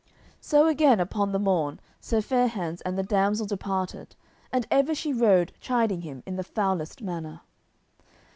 So 0.39 0.65
again 0.65 0.99
upon 0.99 1.31
the 1.31 1.37
morn 1.37 1.79
Sir 1.99 2.21
Fair 2.21 2.47
hands 2.47 2.81
and 2.81 2.97
the 2.97 3.03
damsel 3.03 3.45
departed, 3.45 4.15
and 4.51 4.65
ever 4.71 4.95
she 4.95 5.13
rode 5.13 5.53
chiding 5.59 6.01
him 6.01 6.23
in 6.25 6.37
the 6.37 6.43
foulest 6.43 7.03
manner. 7.03 7.41